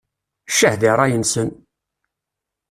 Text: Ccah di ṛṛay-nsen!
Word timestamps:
Ccah 0.51 0.75
di 0.79 0.89
ṛṛay-nsen! 0.97 1.49